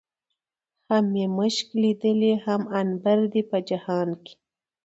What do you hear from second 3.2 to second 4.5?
دي په جهان کې